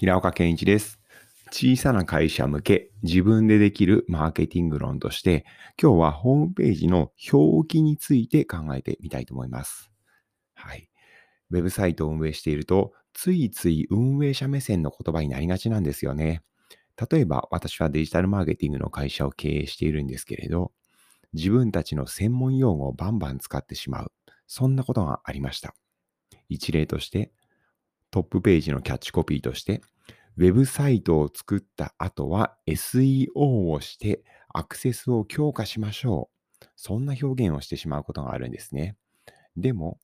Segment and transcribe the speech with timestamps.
[0.00, 0.98] 平岡健一です。
[1.50, 5.44] 小さな会社向け自分でできるマーケティング論として、
[5.78, 9.90] 今日はホームページの表記について考えてみたいと思います。
[10.54, 10.88] はい。
[11.50, 16.40] ウェブサイトを運営していると、ついつい運営者目線の言葉になりがちなんですよね。
[17.10, 20.72] 例えば、私はデジタルマーケティングの会社を経営しているんですけれど、
[21.34, 24.12] 自分たちの専門用語をバンバン使ってしまう。
[24.46, 25.74] そんなことがありました。
[26.48, 27.32] 一例として、
[28.10, 29.80] トップページのキャッチコピーとして、
[30.36, 36.30] ウェブサイトを作った後は SEO をしてアクセスを強化しましょ
[36.62, 36.66] う。
[36.76, 38.96] そんな表現をしてしまうことがあるんですね。
[39.56, 39.98] でも、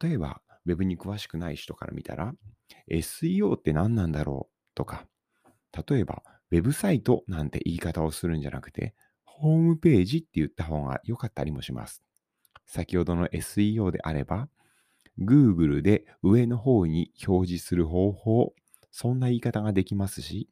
[0.00, 2.34] 例えば Web に詳しくない人から見たら、
[2.90, 5.06] SEO って何なんだろうとか、
[5.88, 12.02] 例えばウェブサイトなんて言い方をするんじゃなくて、ホームページって言った方が良かったりもします。
[12.66, 14.48] 先ほどの SEO であれば、
[15.20, 18.54] Google で上の方に表示する方法、
[18.90, 20.48] そんな言い方ができますし、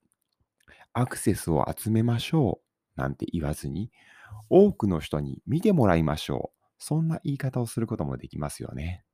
[0.93, 2.61] アクセスを集めましょ
[2.97, 3.91] うなんて言わずに、
[4.49, 6.65] 多くの人に見てもらいましょう。
[6.79, 9.05] そんな言い方をすることもできますよね。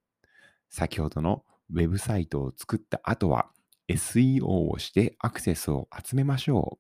[0.68, 3.50] 先ほどのウェブサイトを作った後は
[3.88, 6.78] SEO をしてアクセスを集めましょ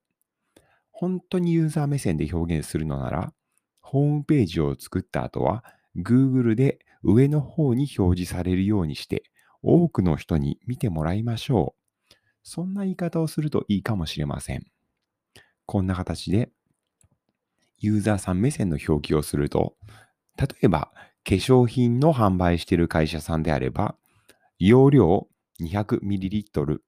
[0.56, 0.60] う。
[0.90, 3.32] 本当にユーザー目線で表現するのなら、
[3.80, 5.64] ホームページを作った後は
[5.96, 9.24] Google で上の方に表示されるようにして、
[9.62, 12.14] 多くの人に見てもらいましょう。
[12.42, 14.64] そんな言い方をするといいかもしれません。
[15.66, 16.50] こんな形で、
[17.78, 19.76] ユーザーさん目線の表記をすると、
[20.36, 20.92] 例えば、
[21.24, 23.96] 化粧品の販売している会社さんであれば、
[24.58, 25.28] 容量
[25.60, 26.80] 200ml。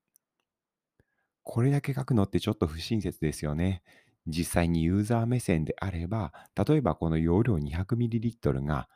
[1.42, 3.82] これだけ書くのってちょっと不親切ですよね。
[4.26, 8.88] 実際にユーザー目線であれば、例えばこの容量 200ml が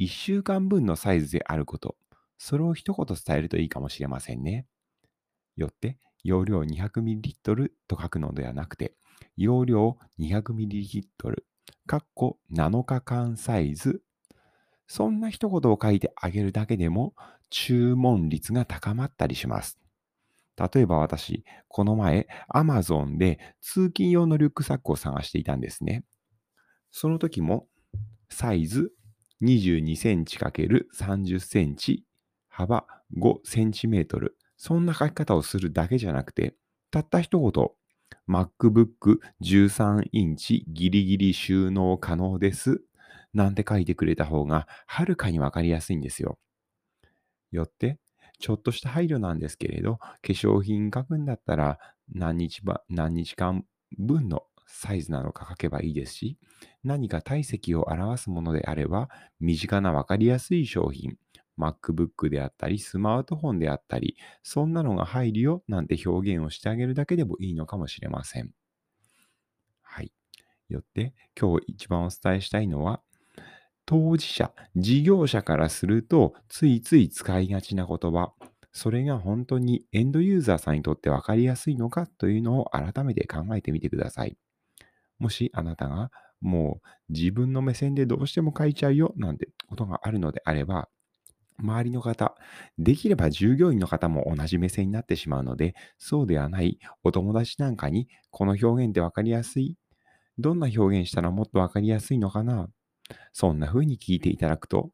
[0.00, 1.96] 1週間分のサイズであること、
[2.38, 4.66] それを一言伝えるといいかもしれませんね。
[5.56, 8.94] よって、容量 200ml と書くのではなくて、
[9.36, 11.42] 容量 200ml、
[11.86, 14.02] かっこ7日間サイズ。
[14.86, 17.14] そんな一言を書いてあげるだけでも
[17.50, 19.78] 注文率が高まったりします。
[20.56, 26.04] 例えば私、この前 Amazon で通勤用のリュックサックを探していたんですね。
[26.90, 27.66] その時も
[28.28, 28.92] サイズ
[29.44, 32.04] 22センチ ×30 センチ、
[32.48, 34.36] 幅5センチメートル。
[34.56, 36.54] そんな書き方をするだけじゃなくて、
[36.90, 37.50] たった一言、
[38.26, 42.82] MacBook 13インチギリギリ収納可能です。
[43.34, 46.38] なんて書いてくれた方がはるかにわかりやすいんですよ。
[47.50, 47.98] よって、
[48.38, 51.78] ちょっとした配慮なんですけれど、化粧品書くんだったら
[52.12, 53.66] 何日ば何日間
[53.98, 56.38] 分のサイズなのか書けばいいですし、
[56.82, 59.08] 何か体積を表すものであれば、
[59.40, 61.18] 身近なわかりやすい商品、
[61.58, 68.52] MacBook であったり、スマートフォンであったり、そんなのが入るよなんて表現をしてあげるだけでもいいのかもしれません。
[69.82, 70.12] はい。
[70.68, 73.02] よって、今日一番お伝えしたいのは、
[73.86, 78.32] 当事者、事業者からすると、ついつい使いがちな言葉、
[78.72, 84.36] それが本当にエンドユーザーさんにとって分かりやすいのかというのを改めて考えてみてください。
[85.18, 86.10] もしあなたが
[86.40, 90.88] もう自分の目線でどうしても書いちゃうよなんてことがあるのであれば、
[91.58, 92.34] 周りの方、
[92.78, 99.76] できれば従業員の方も同じ目線になってしまうので、そうではないお友達なんかに、この表現って分かりやすい
[100.38, 102.68] どんな表現したらもっと分かりやすいのかな
[103.32, 104.90] そんな風に聞いていただくと、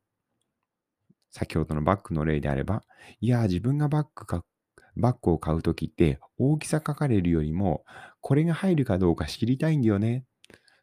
[1.31, 2.83] 先ほどのバッグの例であれば、
[3.21, 4.45] いや、自分がバッグか
[4.97, 7.85] バッグを買うときって大きさ書かれるよりも、
[8.21, 10.25] これが入るかどうか知りたいんだよね。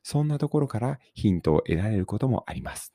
[0.03, 2.93] そんなところからヒントを得られることもあります。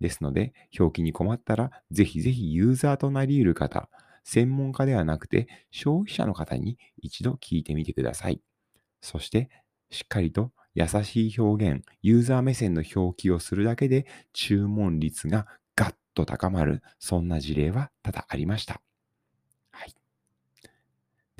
[0.00, 3.88] ですので、表記に困ったら、ぜひぜひユーザーとなり得る方、
[4.24, 8.40] 専門家ではなくて消費者の方に一度聞いてみてください。
[9.00, 9.48] そして、
[9.90, 18.80] しっかりと優しい表現、ユーザー目線の表記をするだけで注文率がガッと高まる、そんな事例は多々ありました。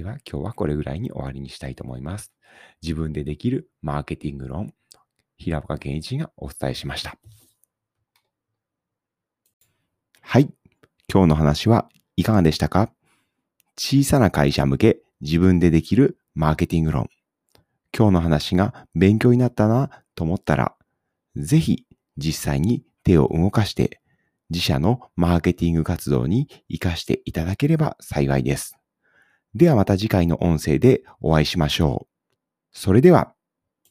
[0.03, 2.33] では今日はこれぐらいに終わりにしたいと思います。
[2.83, 4.75] 自分でできるマーケティング論、
[5.37, 7.17] 平岡健一がお伝えしました。
[10.21, 10.53] はい。
[11.09, 12.91] 今日の話はいかがでしたか？
[13.79, 17.09] 小さな会社向け自分でできるマーケティング論。
[17.97, 20.75] 今日の話が勉強になったなと思ったら、
[21.37, 24.01] ぜひ実際に手を動かして
[24.51, 28.77] 自社のマーケティング活動に活かしていただければ幸いです。
[29.55, 32.13] ではまた次回の音声でお会いしましょう。
[32.73, 33.35] それでは。